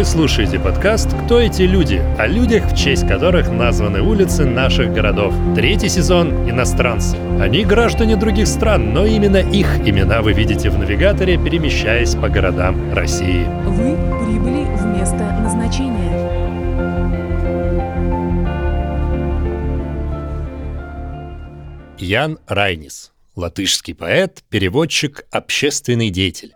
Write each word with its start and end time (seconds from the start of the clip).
Вы 0.00 0.06
слушаете 0.06 0.58
подкаст 0.58 1.10
«Кто 1.26 1.38
эти 1.40 1.60
люди?» 1.60 2.02
о 2.18 2.26
людях, 2.26 2.72
в 2.72 2.74
честь 2.74 3.06
которых 3.06 3.50
названы 3.50 4.00
улицы 4.00 4.46
наших 4.46 4.94
городов. 4.94 5.34
Третий 5.54 5.90
сезон 5.90 6.48
«Иностранцы». 6.48 7.18
Они 7.38 7.66
граждане 7.66 8.16
других 8.16 8.46
стран, 8.46 8.94
но 8.94 9.04
именно 9.04 9.36
их 9.36 9.86
имена 9.86 10.22
вы 10.22 10.32
видите 10.32 10.70
в 10.70 10.78
навигаторе, 10.78 11.36
перемещаясь 11.36 12.14
по 12.14 12.30
городам 12.30 12.94
России. 12.94 13.44
Вы 13.66 13.94
прибыли 14.24 14.64
в 14.74 14.86
место 14.86 15.18
назначения. 15.42 16.14
Ян 21.98 22.38
Райнис. 22.46 23.12
Латышский 23.36 23.94
поэт, 23.94 24.44
переводчик, 24.48 25.26
общественный 25.30 26.08
деятель. 26.08 26.54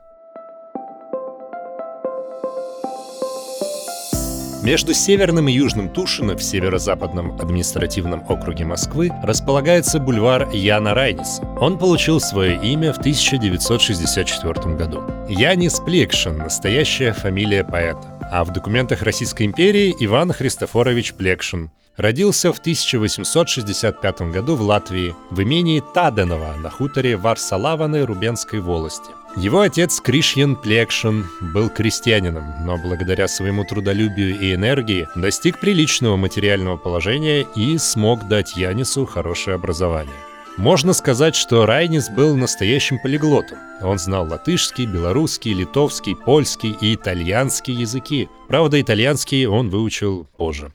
Между 4.64 4.95
Северным 4.95 5.46
и 5.48 5.52
Южным 5.52 5.91
Тушино 5.91 6.38
в 6.38 6.42
северо-западном 6.42 7.38
административном 7.38 8.24
округе 8.27 8.64
Москвы 8.64 9.10
располагается 9.23 10.00
бульвар 10.00 10.48
Яна 10.54 10.95
Райниса. 10.95 11.42
Он 11.60 11.77
получил 11.77 12.18
свое 12.18 12.59
имя 12.62 12.95
в 12.95 12.98
1964 12.98 14.74
году. 14.74 15.02
Янис 15.28 15.80
Плекшин– 15.80 16.38
настоящая 16.38 17.12
фамилия 17.12 17.62
поэта. 17.62 18.13
А 18.30 18.45
в 18.45 18.52
документах 18.52 19.02
Российской 19.02 19.45
империи 19.45 19.95
Иван 20.01 20.32
Христофорович 20.32 21.15
Плекшин. 21.15 21.70
Родился 21.96 22.52
в 22.52 22.59
1865 22.59 24.20
году 24.32 24.56
в 24.56 24.62
Латвии, 24.62 25.15
в 25.30 25.41
имении 25.41 25.82
Таденова 25.95 26.54
на 26.59 26.68
хуторе 26.68 27.16
Варсалаваны 27.16 28.04
Рубенской 28.04 28.59
волости. 28.59 29.10
Его 29.37 29.60
отец 29.60 30.01
Кришьян 30.01 30.57
Плекшин 30.57 31.26
был 31.40 31.68
крестьянином, 31.68 32.45
но 32.65 32.76
благодаря 32.79 33.29
своему 33.29 33.65
трудолюбию 33.65 34.38
и 34.38 34.54
энергии 34.54 35.09
достиг 35.15 35.60
приличного 35.60 36.16
материального 36.16 36.77
положения 36.77 37.46
и 37.54 37.79
смог 37.79 38.27
дать 38.29 38.56
Янису 38.56 39.06
хорошее 39.06 39.54
образование. 39.54 40.34
Можно 40.57 40.93
сказать, 40.93 41.35
что 41.35 41.66
Райнис 41.66 42.09
был 42.09 42.37
настоящим 42.37 43.01
полиглотом. 43.01 43.59
Он 43.83 43.99
знал 43.99 44.29
латышский, 44.29 44.87
белорусский, 44.87 45.52
литовский, 45.52 46.15
польский 46.15 46.77
и 46.80 46.95
итальянский 46.95 47.74
языки. 47.74 48.29
Правда, 48.46 48.80
итальянский 48.80 49.46
он 49.46 49.69
выучил 49.69 50.29
позже. 50.37 50.71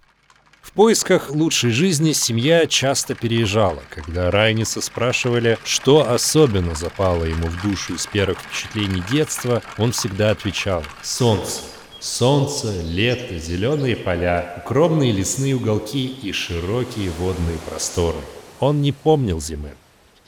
В 0.62 0.74
поисках 0.74 1.30
лучшей 1.30 1.72
жизни 1.72 2.12
семья 2.12 2.68
часто 2.68 3.16
переезжала. 3.16 3.82
Когда 3.90 4.30
Райниса 4.30 4.82
спрашивали, 4.82 5.58
что 5.64 6.12
особенно 6.12 6.76
запало 6.76 7.24
ему 7.24 7.48
в 7.48 7.62
душу 7.62 7.96
из 7.96 8.06
первых 8.06 8.40
впечатлений 8.40 9.02
детства, 9.10 9.64
он 9.78 9.94
всегда 9.94 10.32
отвечал 10.32 10.84
«Солнце». 11.02 11.62
Солнце, 12.02 12.82
лето, 12.82 13.38
зеленые 13.38 13.96
поля, 13.96 14.62
укромные 14.64 15.12
лесные 15.12 15.56
уголки 15.56 16.06
и 16.08 16.32
широкие 16.32 17.10
водные 17.12 17.58
просторы. 17.68 18.20
Он 18.60 18.82
не 18.82 18.92
помнил 18.92 19.40
зимы. 19.40 19.72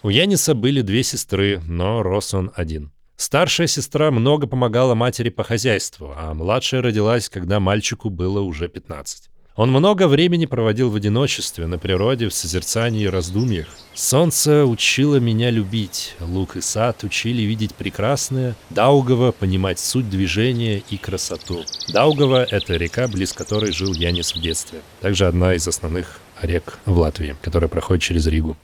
У 0.04 0.10
Яниса 0.10 0.56
были 0.56 0.82
две 0.82 1.04
сестры, 1.04 1.62
но 1.68 2.02
рос 2.02 2.34
он 2.34 2.52
один. 2.56 2.92
Старшая 3.18 3.68
сестра 3.68 4.10
много 4.10 4.48
помогала 4.48 4.96
матери 4.96 5.30
по 5.30 5.44
хозяйству, 5.44 6.14
а 6.18 6.34
младшая 6.34 6.82
родилась, 6.82 7.30
когда 7.30 7.59
мальчику 7.59 8.09
было 8.09 8.42
уже 8.42 8.68
15. 8.68 9.30
Он 9.56 9.70
много 9.70 10.08
времени 10.08 10.46
проводил 10.46 10.90
в 10.90 10.96
одиночестве, 10.96 11.68
на 11.68 11.78
природе, 11.78 12.30
в 12.30 12.34
созерцании 12.34 13.04
и 13.04 13.08
раздумьях. 13.08 13.68
Солнце 13.94 14.66
учило 14.66 15.18
меня 15.18 15.52
любить, 15.52 16.16
лук 16.22 16.56
и 16.56 16.62
сад 16.62 17.04
учили 17.04 17.42
видеть 17.42 17.76
прекрасное, 17.76 18.56
Даугава 18.70 19.34
понимать 19.34 19.80
суть 19.80 20.09
движения 20.09 20.81
и 20.90 20.98
красоту. 20.98 21.66
Даугава— 21.90 22.44
это 22.50 22.78
река, 22.78 23.09
близ 23.09 23.34
которой 23.34 23.74
жил 23.74 23.94
Янис 23.94 24.34
в 24.34 24.42
детстве. 24.42 24.80
Также 25.02 25.28
одна 25.28 25.53
из 25.53 25.68
основных 25.68 26.21
рек 26.41 26.79
в 26.85 26.97
Латвии, 26.97 27.35
которая 27.41 27.69
проходит 27.69 28.03
через 28.03 28.28
Ригу. 28.28 28.57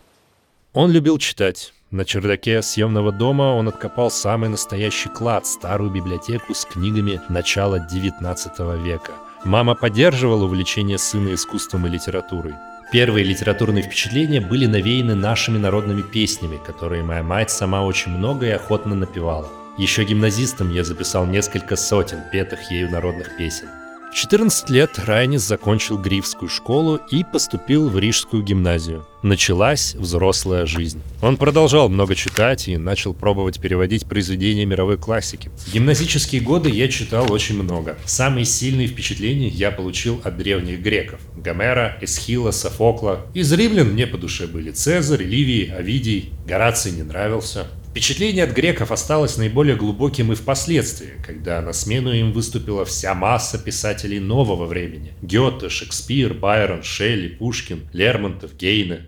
Он 0.73 0.91
любил 0.91 1.17
читать. 1.17 1.73
На 1.91 2.03
чердаке 2.03 2.61
съемного 2.61 3.11
дома 3.11 3.55
он 3.55 3.67
откопал 3.69 4.11
самый 4.11 4.49
настоящий 4.49 5.09
клад, 5.09 5.45
старую 5.45 5.89
библиотеку 5.89 6.53
с 6.53 6.66
книгами 6.66 7.21
начала 7.29 7.77
XIX 7.77 8.83
века— 8.83 9.11
Мама 9.43 9.75
поддерживала 9.75 10.45
увлечение 10.45 10.97
сына 10.97 11.33
искусством 11.33 11.85
и 11.87 11.89
литературой. 11.89 12.55
Первые 12.91 13.23
литературные 13.23 13.83
впечатления 13.83 14.41
были 14.41 14.66
навеяны 14.66 15.16
нашими 15.16 15.57
народными 15.57 16.01
песнями, 16.01 16.59
которые 16.66 17.03
моя 17.03 17.21
мать 17.21 17.51
сама 17.51 17.83
очень 17.83 18.11
много 18.11 18.47
и 18.47 18.51
охотно 18.51 18.95
напевала. 18.95 19.47
Еще 19.77 20.03
гимназистом 20.03 20.73
я 20.73 20.83
записал 20.83 21.25
несколько 21.25 21.75
сотен 21.75 22.23
петых 22.31 22.71
ею 22.71 22.89
народных 22.89 23.37
песен. 23.37 23.69
В 24.09 24.16
14 24.16 24.69
лет 24.69 24.97
Райнис 25.06 25.44
закончил 25.44 25.97
Грифскую 25.97 26.50
школу 26.50 27.00
и 27.12 27.23
поступил 27.23 27.90
в 27.90 28.00
Рижскую 28.00 28.41
гимназию. 28.41 29.06
Началась 29.22 29.95
взрослая 29.95 30.66
жизнь. 30.66 31.01
Он 31.22 31.38
продолжал 31.38 31.90
много 31.90 32.16
читать 32.16 32.67
и 32.67 32.78
начал 32.78 33.13
пробовать 33.13 33.59
переводить 33.59 34.07
произведения 34.07 34.66
мировой 34.66 34.97
классики. 34.97 35.51
В 35.57 35.73
гимназические 35.73 36.41
годы 36.41 36.69
я 36.69 36.88
читал 36.88 37.31
очень 37.31 37.62
много. 37.62 37.97
Самые 38.06 38.46
сильные 38.46 38.88
впечатления 38.88 39.50
я 39.50 39.72
получил 39.72 40.22
от 40.23 40.38
древних 40.38 40.79
греков. 40.81 41.19
Гомера, 41.35 41.97
Эсхила, 42.01 42.51
Софокла. 42.51 43.25
Из 43.34 43.51
римлян 43.51 43.90
мне 43.90 44.07
по 44.07 44.17
душе 44.17 44.47
были 44.47 44.72
Цезарь, 44.72 45.23
Ливий, 45.23 45.72
Овидий. 45.72 46.31
Гораций 46.47 46.91
не 46.91 47.03
нравился. 47.03 47.67
Впечатление 47.89 48.43
от 48.43 48.51
греков 48.51 48.91
осталось 48.91 49.37
наиболее 49.37 49.75
глубоким 49.75 50.31
и 50.31 50.35
впоследствии, 50.35 51.13
когда 51.25 51.61
на 51.61 51.73
смену 51.73 52.13
им 52.13 52.31
выступила 52.31 52.85
вся 52.85 53.13
масса 53.15 53.57
писателей 53.57 54.19
нового 54.19 54.65
времени. 54.65 55.13
Гёте, 55.21 55.69
Шекспир, 55.69 56.33
Байрон, 56.33 56.83
Шелли, 56.83 57.29
Пушкин, 57.29 57.89
Лермонтов, 57.93 58.55
Гейне. 58.55 59.07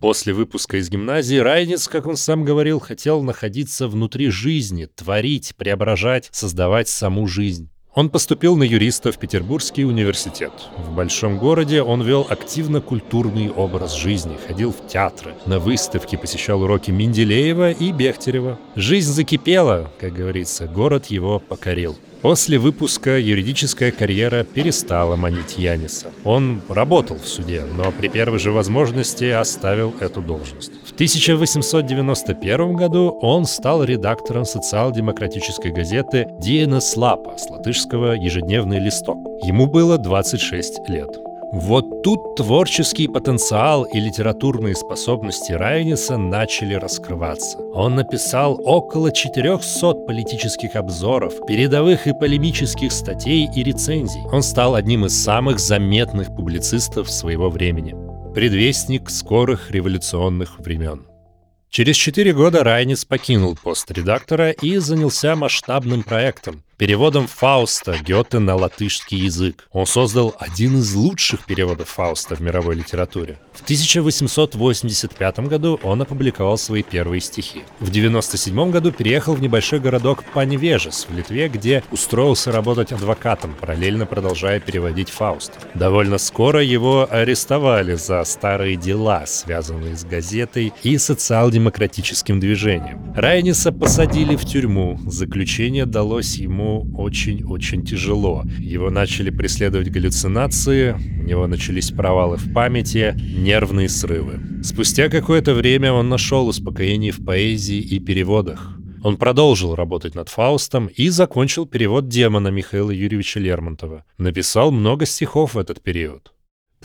После 0.00 0.34
выпуска 0.34 0.76
из 0.76 0.90
гимназии 0.90 1.38
Райниц, 1.38 1.88
как 1.88 2.06
он 2.06 2.16
сам 2.16 2.44
говорил, 2.44 2.78
хотел 2.78 3.22
находиться 3.22 3.88
внутри 3.88 4.28
жизни, 4.28 4.84
творить, 4.84 5.54
преображать, 5.56 6.28
создавать 6.32 6.88
саму 6.88 7.26
жизнь. 7.26 7.70
Он 7.96 8.10
поступил 8.10 8.56
на 8.56 8.62
юриста 8.62 9.10
в 9.10 9.18
Петербургский 9.18 9.86
университет. 9.86 10.52
В 10.76 10.94
большом 10.94 11.38
городе 11.38 11.80
он 11.80 12.02
вел 12.02 12.26
активно 12.28 12.82
культурный 12.82 13.50
образ 13.50 13.94
жизни, 13.94 14.36
ходил 14.46 14.70
в 14.70 14.86
театры, 14.86 15.32
на 15.46 15.58
выставки 15.58 16.16
посещал 16.16 16.60
уроки 16.60 16.90
Менделеева 16.90 17.70
и 17.70 17.92
Бехтерева. 17.92 18.58
Жизнь 18.74 19.10
закипела, 19.10 19.90
как 19.98 20.12
говорится, 20.12 20.66
город 20.66 21.06
его 21.06 21.38
покорил. 21.38 21.96
После 22.20 22.58
выпуска 22.58 23.18
юридическая 23.18 23.92
карьера 23.92 24.44
перестала 24.44 25.16
манить 25.16 25.56
Яниса. 25.56 26.10
Он 26.24 26.60
работал 26.68 27.16
в 27.16 27.26
суде, 27.26 27.64
но 27.64 27.92
при 27.92 28.08
первой 28.08 28.38
же 28.38 28.52
возможности 28.52 29.24
оставил 29.24 29.94
эту 30.00 30.20
должность. 30.20 30.72
В 30.96 30.98
1891 30.98 32.72
году 32.72 33.18
он 33.20 33.44
стал 33.44 33.84
редактором 33.84 34.46
социал-демократической 34.46 35.70
газеты 35.70 36.26
«Диена 36.40 36.80
Слапа» 36.80 37.36
с 37.36 37.50
латышского 37.50 38.12
«Ежедневный 38.12 38.78
листок». 38.78 39.18
Ему 39.42 39.66
было 39.66 39.98
26 39.98 40.88
лет. 40.88 41.10
Вот 41.52 42.02
тут 42.02 42.36
творческий 42.36 43.08
потенциал 43.08 43.84
и 43.84 44.00
литературные 44.00 44.74
способности 44.74 45.52
Райниса 45.52 46.16
начали 46.16 46.72
раскрываться. 46.72 47.58
Он 47.74 47.94
написал 47.96 48.58
около 48.64 49.12
400 49.12 50.06
политических 50.06 50.76
обзоров, 50.76 51.34
передовых 51.46 52.06
и 52.06 52.14
полемических 52.14 52.90
статей 52.90 53.46
и 53.54 53.62
рецензий. 53.62 54.22
Он 54.32 54.42
стал 54.42 54.74
одним 54.74 55.04
из 55.04 55.22
самых 55.22 55.58
заметных 55.58 56.34
публицистов 56.34 57.10
своего 57.10 57.50
времени. 57.50 58.05
Предвестник 58.36 59.08
скорых 59.08 59.70
революционных 59.70 60.58
времен. 60.58 61.06
Через 61.70 61.96
четыре 61.96 62.34
года 62.34 62.62
Райнис 62.62 63.06
покинул 63.06 63.56
пост 63.56 63.90
редактора 63.90 64.50
и 64.50 64.76
занялся 64.76 65.34
масштабным 65.36 66.02
проектом 66.02 66.62
переводом 66.76 67.26
Фауста 67.26 67.96
Гёте 68.02 68.38
на 68.38 68.54
латышский 68.54 69.18
язык. 69.18 69.66
Он 69.72 69.86
создал 69.86 70.34
один 70.38 70.78
из 70.78 70.94
лучших 70.94 71.46
переводов 71.46 71.88
Фауста 71.88 72.36
в 72.36 72.40
мировой 72.40 72.76
литературе. 72.76 73.38
В 73.54 73.62
1885 73.62 75.38
году 75.40 75.80
он 75.82 76.02
опубликовал 76.02 76.58
свои 76.58 76.82
первые 76.82 77.20
стихи. 77.20 77.60
В 77.80 77.88
1997 77.88 78.70
году 78.70 78.92
переехал 78.92 79.34
в 79.34 79.40
небольшой 79.40 79.80
городок 79.80 80.22
Паневежес 80.34 81.06
в 81.08 81.16
Литве, 81.16 81.48
где 81.48 81.82
устроился 81.90 82.52
работать 82.52 82.92
адвокатом, 82.92 83.54
параллельно 83.58 84.04
продолжая 84.04 84.60
переводить 84.60 85.08
Фауст. 85.10 85.52
Довольно 85.74 86.18
скоро 86.18 86.62
его 86.62 87.08
арестовали 87.10 87.94
за 87.94 88.22
старые 88.24 88.76
дела, 88.76 89.24
связанные 89.26 89.96
с 89.96 90.04
газетой 90.04 90.74
и 90.82 90.98
социал-демократическим 90.98 92.38
движением. 92.38 93.14
Райниса 93.16 93.72
посадили 93.72 94.36
в 94.36 94.44
тюрьму. 94.44 95.00
Заключение 95.06 95.86
далось 95.86 96.36
ему 96.36 96.65
очень-очень 96.94 97.84
тяжело. 97.84 98.44
Его 98.58 98.90
начали 98.90 99.30
преследовать 99.30 99.90
галлюцинации, 99.90 100.92
у 100.92 101.22
него 101.24 101.46
начались 101.46 101.90
провалы 101.90 102.36
в 102.36 102.52
памяти, 102.52 103.14
нервные 103.16 103.88
срывы. 103.88 104.40
Спустя 104.62 105.08
какое-то 105.08 105.54
время 105.54 105.92
он 105.92 106.08
нашел 106.08 106.48
успокоение 106.48 107.12
в 107.12 107.24
поэзии 107.24 107.78
и 107.78 107.98
переводах. 107.98 108.76
Он 109.02 109.16
продолжил 109.16 109.74
работать 109.74 110.14
над 110.14 110.28
Фаустом 110.28 110.88
и 110.88 111.08
закончил 111.10 111.66
перевод 111.66 112.08
демона 112.08 112.48
Михаила 112.48 112.90
Юрьевича 112.90 113.38
Лермонтова. 113.38 114.04
Написал 114.18 114.72
много 114.72 115.06
стихов 115.06 115.54
в 115.54 115.58
этот 115.58 115.80
период. 115.82 116.32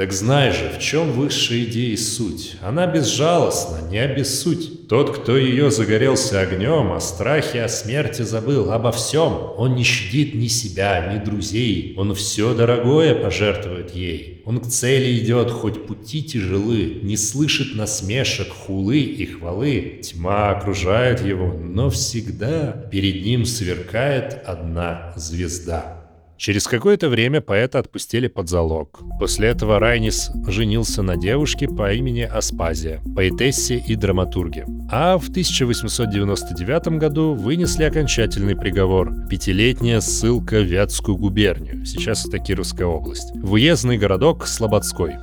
Так 0.01 0.13
знай 0.13 0.51
же, 0.51 0.68
в 0.75 0.80
чем 0.80 1.12
высшая 1.12 1.63
идея 1.65 1.94
и 1.94 1.95
суть. 1.95 2.56
Она 2.63 2.88
безжалостна, 2.88 3.88
не 3.88 4.00
обессудь. 4.00 4.88
Тот, 4.88 5.15
кто 5.15 5.38
ее 5.38 5.69
загорелся 5.69 6.39
огнем, 6.39 6.92
о 6.92 7.00
страхе, 7.00 7.62
о 7.62 7.69
смерти 7.69 8.24
забыл, 8.24 8.71
обо 8.71 8.92
всем. 8.92 9.31
Он 9.57 9.75
не 9.75 9.83
щадит 9.83 10.33
ни 10.33 10.48
себя, 10.48 11.13
ни 11.13 11.24
друзей. 11.24 11.94
Он 12.00 12.15
все 12.15 12.56
дорогое 12.56 13.13
пожертвует 13.13 13.94
ей. 13.94 14.42
Он 14.44 14.59
к 14.59 14.65
цели 14.69 15.19
идет, 15.19 15.51
хоть 15.51 15.86
пути 15.86 16.24
тяжелы, 16.24 17.01
не 17.04 17.15
слышит 17.15 17.75
насмешек, 17.75 18.50
хулы 18.50 19.01
и 19.01 19.27
хвалы. 19.27 20.00
Тьма 20.01 20.50
окружает 20.50 21.24
его, 21.24 21.54
но 21.54 21.92
всегда 21.92 22.71
перед 22.92 23.24
ним 23.24 23.45
сверкает 23.45 24.42
одна 24.47 25.13
звезда. 25.15 26.00
Через 26.41 26.65
какое-то 26.65 27.07
время 27.07 27.39
поэта 27.39 27.77
отпустили 27.77 28.27
под 28.27 28.49
залог. 28.49 29.01
После 29.19 29.49
этого 29.49 29.77
Райнис 29.77 30.31
женился 30.47 31.03
на 31.03 31.15
девушке 31.15 31.67
по 31.67 31.93
имени 31.93 32.21
Аспазия, 32.21 32.99
поэтессе 33.15 33.77
и 33.77 33.93
драматурге. 33.93 34.65
А 34.89 35.19
в 35.19 35.29
1899 35.29 36.97
году 36.97 37.35
вынесли 37.35 37.83
окончательный 37.83 38.55
приговор– 38.55 39.13
пятилетняя 39.29 39.99
ссылка 40.01 40.61
в 40.61 40.63
Вятскую 40.63 41.15
губернию, 41.15 41.85
сейчас 41.85 42.25
это 42.25 42.39
Кировская 42.39 42.87
область, 42.87 43.35
в 43.35 43.51
уездный 43.51 43.99
городок 43.99 44.47
Слободской. 44.47 45.17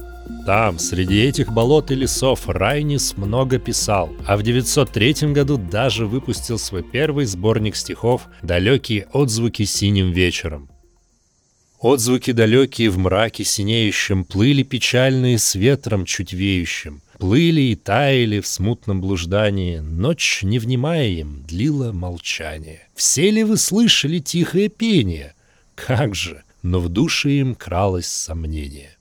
Там, 0.47 0.79
среди 0.79 1.21
этих 1.21 1.53
болот 1.53 1.91
и 1.91 1.97
лесов, 1.97 2.49
Райнис 2.49 3.17
много 3.17 3.59
писал, 3.59 4.11
а 4.25 4.37
в 4.37 4.45
903 4.45 5.33
году 5.33 5.59
даже 5.59 6.07
выпустил 6.07 6.61
свой 6.61 6.85
первый 6.85 7.25
сборник 7.25 7.75
стихов 7.75 8.29
«Далекие 8.41 9.09
отзвуки 9.13 9.65
синим 9.65 10.13
вечером». 10.13 10.71
Отзвуки 11.81 12.33
далекие 12.33 12.91
в 12.91 12.99
мраке 12.99 13.45
синеющем 13.45 14.25
Плыли 14.25 14.65
печальные 14.65 15.39
с 15.39 15.55
ветром 15.55 16.05
чуть 16.05 16.33
веющим. 16.33 17.03
Плыли 17.19 17.61
и 17.61 17.77
таяли 17.77 18.41
в 18.41 18.49
смутном 18.49 19.01
блуждании, 19.01 19.79
Ночь, 19.79 20.41
не 20.43 20.59
внимая 20.59 21.07
им, 21.07 21.45
длила 21.47 21.93
молчание. 21.93 22.89
Все 22.95 23.31
ли 23.31 23.45
вы 23.45 23.57
слышали 23.57 24.19
тихое 24.19 24.69
пение? 24.69 25.35
Как 25.77 26.17
же, 26.17 26.43
но 26.63 26.81
в 26.81 26.89
душе 26.89 27.31
им 27.31 27.55
кралось 27.55 28.09
сомнение. 28.09 28.98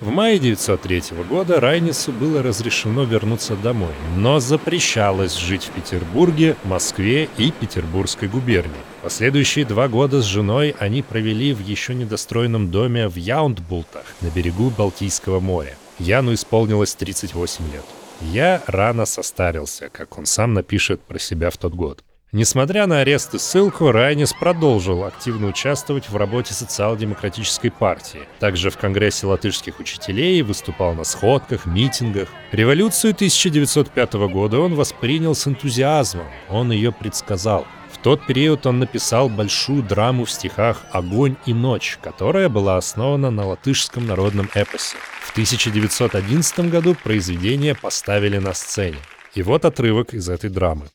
В 0.00 0.08
мае 0.08 0.38
903 0.38 1.02
года 1.28 1.60
Райнису 1.60 2.10
было 2.10 2.42
разрешено 2.42 3.04
вернуться 3.04 3.54
домой, 3.54 3.92
но 4.16 4.40
запрещалось 4.40 5.36
жить 5.36 5.64
в 5.64 5.72
Петербурге, 5.72 6.56
Москве 6.64 7.28
и 7.36 7.50
Петербургской 7.50 8.26
губернии. 8.26 8.80
Последующие 9.02 9.66
два 9.66 9.88
года 9.88 10.22
с 10.22 10.24
женой 10.24 10.74
они 10.78 11.02
провели 11.02 11.52
в 11.52 11.60
еще 11.60 11.94
недостроенном 11.94 12.70
доме 12.70 13.08
в 13.08 13.16
Яундбултах 13.16 14.04
на 14.22 14.28
берегу 14.28 14.70
Балтийского 14.70 15.38
моря. 15.38 15.76
Яну 15.98 16.32
исполнилось 16.32 16.94
38 16.94 17.70
лет. 17.70 17.84
Я 18.22 18.62
рано 18.66 19.04
состарился, 19.04 19.90
как 19.90 20.16
он 20.16 20.24
сам 20.24 20.54
напишет 20.54 21.02
про 21.02 21.18
себя 21.18 21.50
в 21.50 21.58
тот 21.58 21.74
год. 21.74 22.02
Несмотря 22.32 22.86
на 22.86 23.00
арест 23.00 23.34
и 23.34 23.38
ссылку, 23.38 23.90
Райнис 23.90 24.32
продолжил 24.32 25.02
активно 25.02 25.48
участвовать 25.48 26.08
в 26.08 26.16
работе 26.16 26.54
социал-демократической 26.54 27.70
партии. 27.70 28.20
Также 28.38 28.70
в 28.70 28.78
Конгрессе 28.78 29.26
латышских 29.26 29.80
учителей 29.80 30.40
выступал 30.42 30.94
на 30.94 31.02
сходках, 31.02 31.66
митингах. 31.66 32.28
Революцию 32.52 33.14
1905 33.14 34.12
года 34.32 34.60
он 34.60 34.76
воспринял 34.76 35.34
с 35.34 35.48
энтузиазмом, 35.48 36.26
он 36.48 36.70
ее 36.70 36.92
предсказал. 36.92 37.66
В 37.92 37.98
тот 37.98 38.24
период 38.24 38.64
он 38.64 38.78
написал 38.78 39.28
большую 39.28 39.82
драму 39.82 40.24
в 40.24 40.30
стихах 40.30 40.86
«Огонь 40.92 41.34
и 41.46 41.52
ночь», 41.52 41.98
которая 42.00 42.48
была 42.48 42.76
основана 42.76 43.32
на 43.32 43.44
латышском 43.44 44.06
народном 44.06 44.48
эпосе. 44.54 44.96
В 45.22 45.32
1911 45.32 46.70
году 46.70 46.94
произведение 46.94 47.74
поставили 47.74 48.38
на 48.38 48.54
сцене. 48.54 48.98
И 49.34 49.42
вот 49.42 49.64
отрывок 49.64 50.14
из 50.14 50.28
этой 50.28 50.48
драмы. 50.48 50.86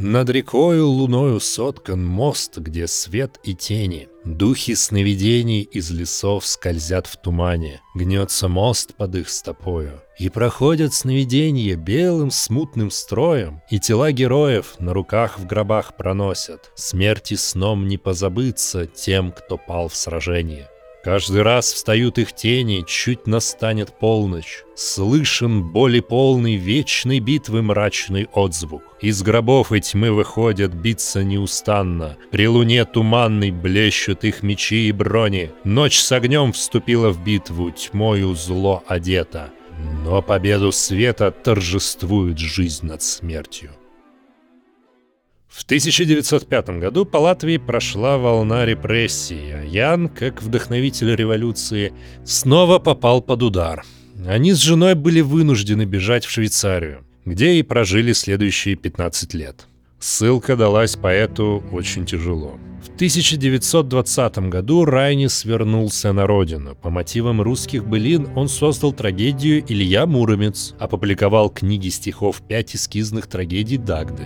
Над 0.00 0.30
рекою 0.30 0.86
луною 0.86 1.40
соткан 1.40 2.06
мост, 2.06 2.58
где 2.58 2.86
свет 2.86 3.40
и 3.42 3.52
тени. 3.52 4.08
Духи 4.24 4.76
сновидений 4.76 5.62
из 5.62 5.90
лесов 5.90 6.46
скользят 6.46 7.08
в 7.08 7.16
тумане. 7.16 7.80
Гнется 7.96 8.46
мост 8.46 8.94
под 8.94 9.16
их 9.16 9.28
стопою. 9.28 10.00
И 10.16 10.28
проходят 10.28 10.94
сновидения 10.94 11.74
белым 11.74 12.30
смутным 12.30 12.92
строем, 12.92 13.60
И 13.70 13.80
тела 13.80 14.12
героев 14.12 14.76
на 14.78 14.94
руках 14.94 15.40
в 15.40 15.46
гробах 15.46 15.96
проносят. 15.96 16.70
Смерти 16.76 17.34
сном 17.34 17.88
не 17.88 17.98
позабыться 17.98 18.86
тем, 18.86 19.32
кто 19.32 19.58
пал 19.58 19.88
в 19.88 19.96
сражении. 19.96 20.66
Каждый 21.08 21.40
раз 21.40 21.72
встают 21.72 22.18
их 22.18 22.34
тени, 22.34 22.84
чуть 22.86 23.26
настанет 23.26 23.98
полночь. 23.98 24.64
Слышен 24.74 25.62
боли 25.62 26.00
полный 26.00 26.56
вечной 26.56 27.18
битвы 27.18 27.62
мрачный 27.62 28.28
отзвук. 28.34 28.82
Из 29.00 29.22
гробов 29.22 29.72
и 29.72 29.80
тьмы 29.80 30.12
выходят 30.12 30.74
биться 30.74 31.24
неустанно. 31.24 32.18
При 32.30 32.46
луне 32.46 32.84
туманной 32.84 33.52
блещут 33.52 34.22
их 34.24 34.42
мечи 34.42 34.86
и 34.86 34.92
брони. 34.92 35.50
Ночь 35.64 35.98
с 35.98 36.12
огнем 36.12 36.52
вступила 36.52 37.08
в 37.08 37.24
битву, 37.24 37.70
тьмою 37.70 38.34
зло 38.34 38.82
одета. 38.86 39.48
Но 40.04 40.20
победу 40.20 40.72
света 40.72 41.30
торжествует 41.30 42.38
жизнь 42.38 42.84
над 42.84 43.00
смертью. 43.00 43.70
В 45.48 45.64
1905 45.64 46.78
году 46.78 47.04
по 47.04 47.16
Латвии 47.16 47.56
прошла 47.56 48.18
волна 48.18 48.66
репрессий, 48.66 49.52
а 49.52 49.64
Ян, 49.64 50.08
как 50.08 50.42
вдохновитель 50.42 51.14
революции, 51.16 51.92
снова 52.24 52.78
попал 52.78 53.22
под 53.22 53.42
удар. 53.42 53.84
Они 54.26 54.52
с 54.52 54.58
женой 54.58 54.94
были 54.94 55.20
вынуждены 55.20 55.84
бежать 55.84 56.26
в 56.26 56.30
Швейцарию, 56.30 57.04
где 57.24 57.54
и 57.54 57.62
прожили 57.62 58.12
следующие 58.12 58.76
15 58.76 59.34
лет. 59.34 59.66
Ссылка 59.98 60.54
далась 60.54 60.96
поэту 60.96 61.64
очень 61.72 62.04
тяжело. 62.06 62.58
В 62.82 62.94
1920 62.94 64.38
году 64.50 64.84
Райнис 64.84 65.44
вернулся 65.44 66.12
на 66.12 66.26
родину. 66.26 66.76
По 66.76 66.90
мотивам 66.90 67.40
русских 67.40 67.84
былин 67.84 68.28
он 68.36 68.48
создал 68.48 68.92
трагедию 68.92 69.64
«Илья 69.66 70.06
Муромец», 70.06 70.74
опубликовал 70.78 71.50
книги 71.50 71.88
стихов 71.88 72.42
«Пять 72.46 72.76
эскизных 72.76 73.26
трагедий 73.26 73.78
Дагды». 73.78 74.24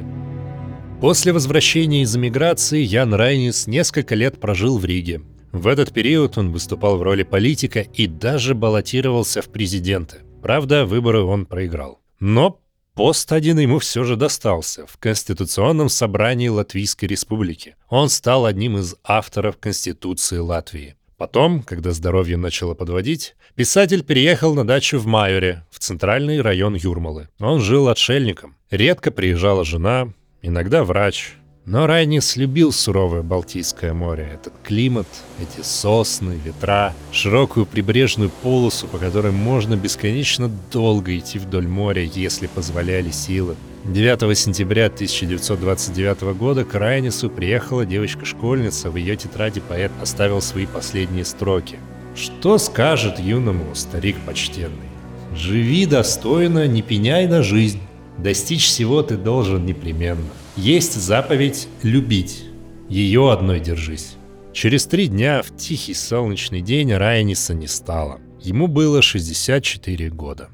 После 1.02 1.32
возвращения 1.32 2.02
из 2.02 2.14
эмиграции 2.14 2.80
Ян 2.80 3.12
Райнис 3.12 3.66
несколько 3.66 4.14
лет 4.14 4.38
прожил 4.38 4.78
в 4.78 4.84
Риге. 4.84 5.22
В 5.50 5.66
этот 5.66 5.92
период 5.92 6.38
он 6.38 6.52
выступал 6.52 6.96
в 6.96 7.02
роли 7.02 7.24
политика 7.24 7.80
и 7.80 8.06
даже 8.06 8.54
баллотировался 8.54 9.42
в 9.42 9.48
президенты. 9.48 10.18
Правда, 10.42 10.86
выборы 10.86 11.22
он 11.22 11.44
проиграл. 11.44 12.00
Но 12.20 12.60
пост 12.94 13.32
один 13.32 13.58
ему 13.58 13.80
все 13.80 14.04
же 14.04 14.14
достался 14.14 14.86
в 14.86 14.96
Конституционном 14.98 15.88
собрании 15.88 16.46
Латвийской 16.46 17.06
Республики. 17.06 17.74
Он 17.88 18.08
стал 18.08 18.46
одним 18.46 18.78
из 18.78 18.94
авторов 19.02 19.58
Конституции 19.58 20.38
Латвии. 20.38 20.94
Потом, 21.16 21.64
когда 21.64 21.90
здоровье 21.90 22.36
начало 22.36 22.74
подводить, 22.74 23.34
писатель 23.56 24.04
переехал 24.04 24.54
на 24.54 24.64
дачу 24.64 25.00
в 25.00 25.06
Майоре, 25.06 25.66
в 25.72 25.80
центральный 25.80 26.40
район 26.40 26.76
Юрмалы. 26.76 27.28
Он 27.40 27.60
жил 27.60 27.88
отшельником. 27.88 28.54
Редко 28.70 29.10
приезжала 29.10 29.64
жена, 29.64 30.12
иногда 30.42 30.84
врач. 30.84 31.34
Но 31.64 31.86
Райнис 31.86 32.34
любил 32.34 32.72
суровое 32.72 33.22
Балтийское 33.22 33.94
море, 33.94 34.32
этот 34.34 34.52
климат, 34.64 35.06
эти 35.40 35.64
сосны, 35.64 36.32
ветра, 36.44 36.92
широкую 37.12 37.66
прибрежную 37.66 38.30
полосу, 38.30 38.88
по 38.88 38.98
которой 38.98 39.30
можно 39.30 39.76
бесконечно 39.76 40.50
долго 40.72 41.16
идти 41.16 41.38
вдоль 41.38 41.68
моря, 41.68 42.02
если 42.02 42.48
позволяли 42.48 43.12
силы. 43.12 43.54
9 43.84 44.36
сентября 44.36 44.86
1929 44.86 46.36
года 46.36 46.64
к 46.64 46.74
Райнису 46.74 47.30
приехала 47.30 47.86
девочка-школьница, 47.86 48.90
в 48.90 48.96
ее 48.96 49.14
тетради 49.14 49.60
поэт 49.60 49.92
оставил 50.00 50.40
свои 50.40 50.66
последние 50.66 51.24
строки. 51.24 51.78
«Что 52.16 52.58
скажет 52.58 53.20
юному 53.20 53.76
старик 53.76 54.16
почтенный? 54.26 54.90
Живи 55.34 55.86
достойно, 55.86 56.66
не 56.66 56.82
пеняй 56.82 57.28
на 57.28 57.44
жизнь, 57.44 57.80
Достичь 58.18 58.66
всего 58.66 59.02
ты 59.02 59.16
должен 59.16 59.64
непременно. 59.64 60.28
Есть 60.56 60.94
заповедь 60.94 61.68
«любить». 61.82 62.44
Ее 62.88 63.32
одной 63.32 63.58
держись. 63.58 64.16
Через 64.52 64.84
три 64.86 65.06
дня 65.06 65.42
в 65.42 65.56
тихий 65.56 65.94
солнечный 65.94 66.60
день 66.60 66.92
Райниса 66.92 67.54
не 67.54 67.66
стало. 67.66 68.20
Ему 68.40 68.66
было 68.66 69.00
64 69.00 70.10
года. 70.10 70.50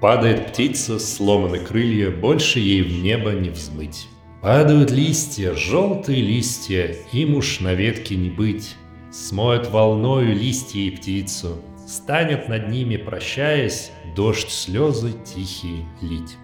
Падает 0.00 0.48
птица, 0.48 0.98
сломаны 0.98 1.58
крылья, 1.58 2.10
больше 2.10 2.60
ей 2.60 2.82
в 2.82 3.02
небо 3.02 3.32
не 3.32 3.50
взмыть. 3.50 4.06
Падают 4.42 4.92
листья, 4.92 5.54
желтые 5.54 6.20
листья, 6.22 6.94
им 7.12 7.34
уж 7.34 7.60
на 7.60 7.74
ветке 7.74 8.14
не 8.14 8.30
быть. 8.30 8.76
Смоет 9.10 9.70
волною 9.70 10.34
листья 10.34 10.80
и 10.80 10.90
птицу, 10.90 11.62
станет 11.86 12.48
над 12.48 12.68
ними, 12.68 12.96
прощаясь, 12.96 13.90
дождь 14.14 14.50
слезы 14.50 15.12
тихие 15.24 15.86
лить. 16.02 16.36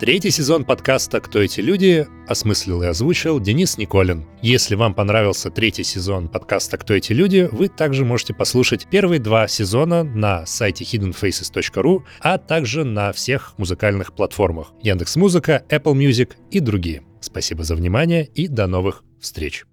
Третий 0.00 0.30
сезон 0.30 0.64
подкаста 0.64 1.20
«Кто 1.20 1.40
эти 1.40 1.60
люди?» 1.60 2.08
осмыслил 2.26 2.82
и 2.82 2.86
озвучил 2.86 3.38
Денис 3.38 3.78
Николин. 3.78 4.26
Если 4.42 4.74
вам 4.74 4.92
понравился 4.92 5.50
третий 5.50 5.84
сезон 5.84 6.28
подкаста 6.28 6.78
«Кто 6.78 6.94
эти 6.94 7.12
люди?», 7.12 7.48
вы 7.52 7.68
также 7.68 8.04
можете 8.04 8.34
послушать 8.34 8.88
первые 8.90 9.20
два 9.20 9.46
сезона 9.46 10.02
на 10.02 10.46
сайте 10.46 10.84
hiddenfaces.ru, 10.84 12.02
а 12.20 12.38
также 12.38 12.82
на 12.82 13.12
всех 13.12 13.54
музыкальных 13.56 14.14
платформах 14.14 14.72
Яндекс.Музыка, 14.82 15.64
Apple 15.68 15.94
Music 15.94 16.32
и 16.50 16.58
другие. 16.58 17.04
Спасибо 17.20 17.62
за 17.62 17.76
внимание 17.76 18.26
и 18.26 18.48
до 18.48 18.66
новых 18.66 19.04
встреч! 19.20 19.64